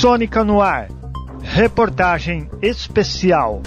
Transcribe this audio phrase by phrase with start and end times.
[0.00, 0.88] Sônica no ar.
[1.42, 3.60] Reportagem especial.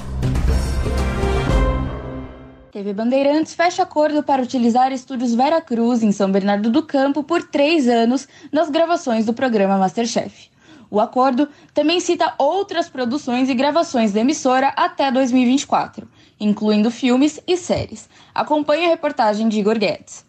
[2.71, 7.44] TV Bandeirantes fecha acordo para utilizar estúdios Vera Cruz em São Bernardo do Campo por
[7.44, 10.49] três anos nas gravações do programa Masterchef.
[10.90, 16.08] O acordo também cita outras produções e gravações da emissora até 2024,
[16.40, 18.09] incluindo filmes e séries.
[18.34, 20.26] Acompanhe a reportagem de Igor Guedes.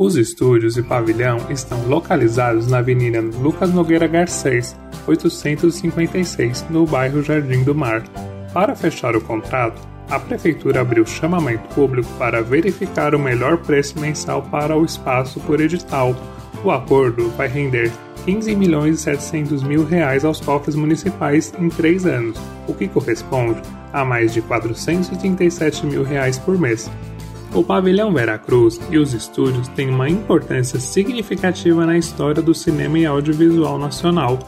[0.00, 4.76] Os estúdios e pavilhão estão localizados na Avenida Lucas Nogueira Garcês,
[5.08, 8.04] 856, no bairro Jardim do Mar.
[8.54, 14.40] Para fechar o contrato, a Prefeitura abriu chamamento público para verificar o melhor preço mensal
[14.40, 16.14] para o espaço por edital.
[16.62, 17.90] O acordo vai render
[18.24, 22.38] 15 milhões e 700 mil reais aos cofres municipais em três anos,
[22.68, 23.60] o que corresponde
[23.92, 26.88] a mais de 437 mil reais por mês.
[27.54, 33.06] O pavilhão Veracruz e os estúdios têm uma importância significativa na história do cinema e
[33.06, 34.38] audiovisual nacional,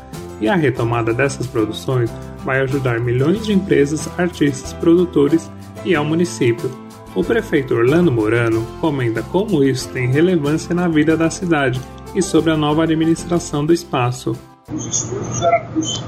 [0.40, 2.10] e a retomada dessas produções
[2.44, 5.50] vai ajudar milhões de empresas, artistas, produtores
[5.84, 6.70] e ao município.
[7.14, 11.80] O prefeito Orlando Morano comenta como isso tem relevância na vida da cidade
[12.14, 14.36] e sobre a nova administração do espaço.
[14.72, 16.02] Os estúdios Veracruz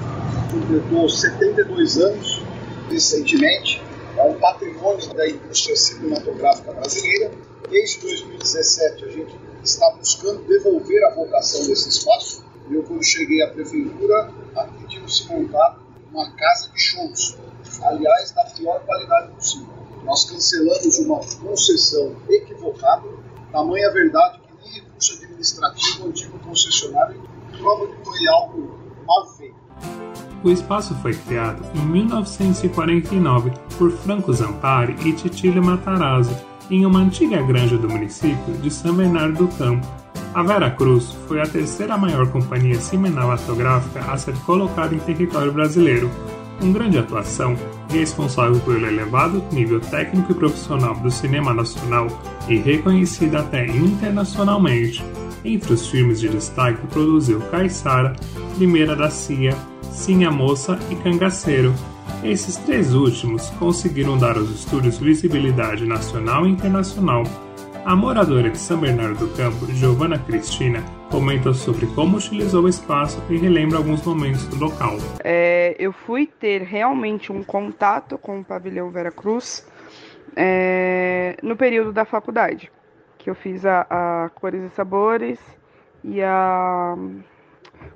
[0.51, 2.43] completou 72 anos
[2.89, 3.81] recentemente
[4.23, 7.33] é um patrimônio da indústria cinematográfica brasileira.
[7.69, 9.34] Desde 2017 a gente
[9.65, 12.45] está buscando devolver a vocação desse espaço.
[12.70, 17.37] Eu, quando cheguei à prefeitura, aqui tínhamos montado uma casa de shows,
[17.83, 19.75] aliás, da pior qualidade possível.
[20.05, 23.09] Nós cancelamos uma concessão equivocada,
[23.50, 27.20] tamanha verdade que nem recurso administrativo antigo concessionário
[27.59, 29.62] prova que foi algo mal feito.
[30.42, 36.34] O espaço foi criado em 1949 por Franco Zampari e Titílio Matarazzo,
[36.70, 39.86] em uma antiga granja do município de São Bernardo do Campo.
[40.34, 46.10] A Vera Cruz foi a terceira maior companhia cinematográfica a ser colocada em território brasileiro,
[46.59, 47.54] com grande atuação,
[47.91, 52.06] responsável pelo elevado nível técnico e profissional do cinema nacional
[52.48, 55.04] e reconhecida até internacionalmente.
[55.44, 58.15] Entre os filmes de destaque produziu Caissara,
[58.53, 59.53] Primeira da Cia,
[59.91, 61.75] Sim a Moça e Cangaceiro.
[62.23, 67.25] Esses três últimos conseguiram dar aos estúdios visibilidade nacional e internacional.
[67.85, 73.21] A moradora de São Bernardo do Campo, Giovanna Cristina, comenta sobre como utilizou o espaço
[73.29, 74.97] e relembra alguns momentos do local.
[75.25, 79.67] É, eu fui ter realmente um contato com o pavilhão Vera Cruz
[80.37, 82.71] é, no período da faculdade,
[83.19, 85.41] que eu fiz a, a Cores e Sabores
[86.05, 86.97] e a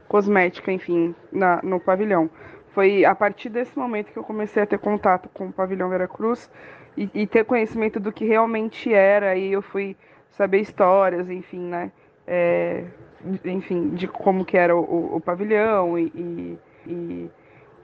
[0.08, 2.30] cosmética, enfim, na, no pavilhão.
[2.72, 6.50] Foi a partir desse momento que eu comecei a ter contato com o pavilhão Veracruz
[6.96, 9.34] e, e ter conhecimento do que realmente era.
[9.36, 9.96] E eu fui
[10.30, 11.90] saber histórias, enfim, né?
[12.26, 12.84] É,
[13.44, 17.30] enfim, de como que era o, o, pavilhão e, e, e,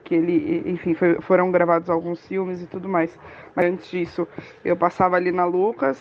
[0.03, 3.17] que ele, enfim, foi, foram gravados alguns filmes e tudo mais.
[3.55, 4.27] Mas antes disso,
[4.63, 5.97] eu passava ali na Lucas,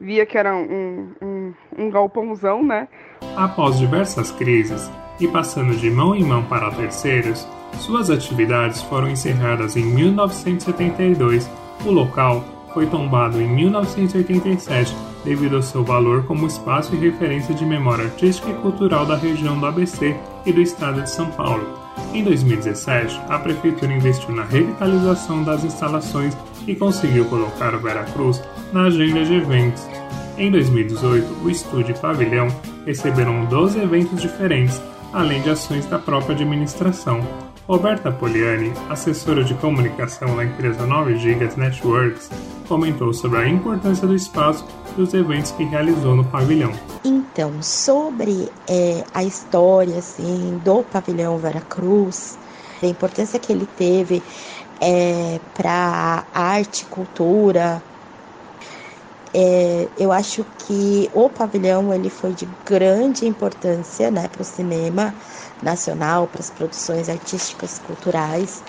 [0.00, 2.88] via que era um, um, um galpãozão, né?
[3.36, 4.90] Após diversas crises,
[5.20, 7.46] e passando de mão em mão para terceiros,
[7.78, 11.48] suas atividades foram encerradas em 1972.
[11.84, 14.94] O local foi tombado em 1987
[15.24, 19.58] devido ao seu valor como espaço e referência de memória artística e cultural da região
[19.58, 20.16] do ABC
[20.46, 21.78] e do estado de São Paulo.
[22.14, 28.42] Em 2017, a prefeitura investiu na revitalização das instalações e conseguiu colocar o Veracruz
[28.72, 29.86] na agenda de eventos.
[30.38, 32.48] Em 2018, o estúdio e pavilhão
[32.86, 34.80] receberam 12 eventos diferentes,
[35.12, 37.20] além de ações da própria administração.
[37.66, 42.28] Roberta Poliani, assessora de comunicação da empresa 9 Gigas Networks,
[42.66, 44.66] comentou sobre a importância do espaço
[44.96, 46.72] e os eventos que realizou no pavilhão.
[47.04, 52.38] Então, sobre é, a história assim, do pavilhão Veracruz,
[52.82, 54.22] a importância que ele teve
[54.80, 57.82] é, para arte, cultura,
[59.32, 65.14] é, eu acho que o pavilhão ele foi de grande importância né, para o cinema
[65.62, 68.62] nacional, para as produções artísticas culturais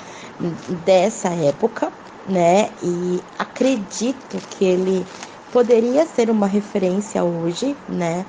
[0.86, 1.92] dessa época,
[2.28, 2.72] né?
[2.82, 5.06] E acredito que ele
[5.52, 8.26] poderia ser uma referência hoje, né?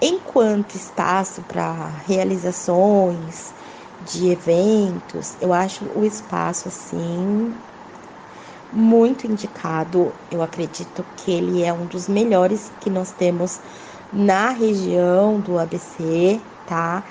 [0.00, 3.52] Enquanto espaço para realizações
[4.00, 7.52] de eventos, eu acho o espaço assim
[8.70, 10.14] muito indicado.
[10.30, 13.60] Eu acredito que ele é um dos melhores que nós temos
[14.12, 17.04] na região do ABC, tá?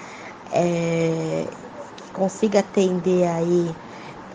[0.52, 1.50] É,
[1.96, 3.76] que consiga atender aí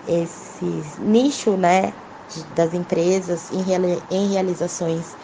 [0.07, 1.95] esse nicho, né,
[2.29, 3.65] de, das empresas em,
[4.11, 5.17] em realizações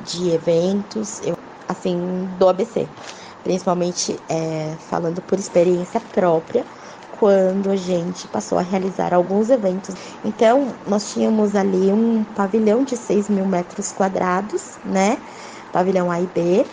[0.00, 1.36] de eventos, eu,
[1.68, 2.88] assim, do ABC.
[3.42, 6.66] principalmente é, falando por experiência própria,
[7.18, 9.94] quando a gente passou a realizar alguns eventos.
[10.22, 15.22] Então, nós tínhamos ali um pavilhão de 6 mil metros quadrados, né?
[15.70, 16.66] Pavilhão A e B,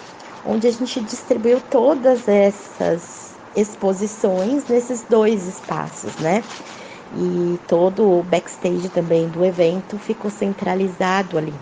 [0.43, 6.43] onde a gente distribuiu todas essas exposições nesses dois espaços, né?
[7.11, 11.59] E todo o backstage também do evento ficou centralizado ali.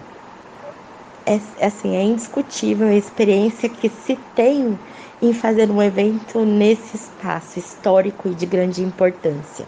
[1.29, 4.79] É, assim, é indiscutível a experiência que se tem
[5.21, 9.67] em fazer um evento nesse espaço histórico e de grande importância.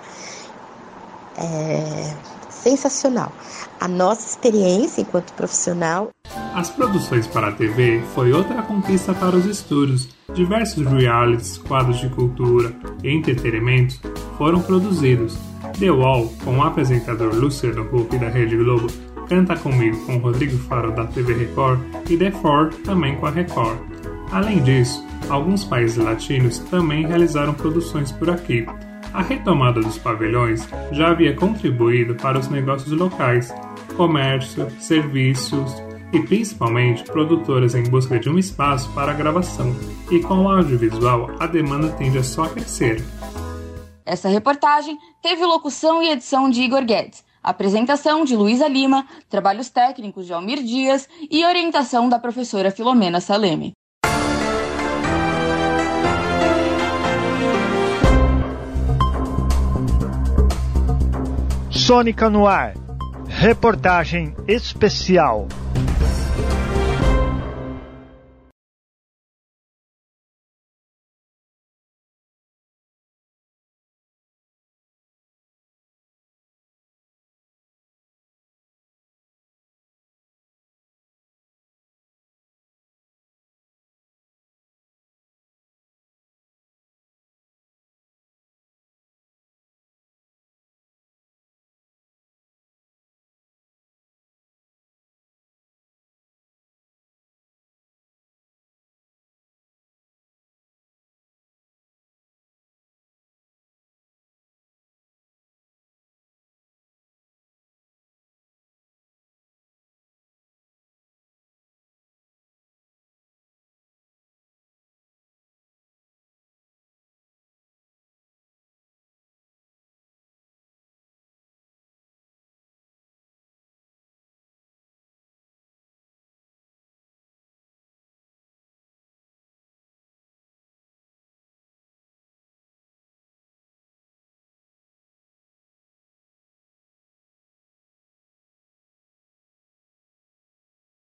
[1.37, 2.31] É
[2.61, 3.31] sensacional.
[3.79, 6.09] A nossa experiência enquanto profissional.
[6.53, 10.09] As produções para a TV foi outra conquista para os estúdios.
[10.33, 12.73] Diversos realities, quadros de cultura
[13.03, 13.99] e entretenimento
[14.37, 15.37] foram produzidos.
[15.79, 18.87] The Wall, com o apresentador Luciano Huck da Rede Globo,
[19.31, 21.79] Canta Comigo com Rodrigo Faro da TV Record
[22.09, 23.79] e The Four também com a Record.
[24.29, 28.65] Além disso, alguns países latinos também realizaram produções por aqui.
[29.13, 33.53] A retomada dos pavilhões já havia contribuído para os negócios locais,
[33.95, 35.81] comércio, serviços
[36.11, 39.73] e principalmente produtoras em busca de um espaço para a gravação,
[40.11, 43.01] e com o audiovisual a demanda tende a só crescer.
[44.05, 50.25] Essa reportagem teve locução e edição de Igor Guedes, apresentação de Luísa Lima, trabalhos técnicos
[50.25, 53.73] de Almir Dias e orientação da professora Filomena Saleme.
[61.69, 62.73] Sônica no ar.
[63.27, 65.47] Reportagem especial.